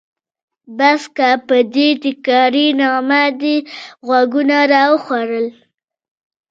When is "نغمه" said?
2.79-3.23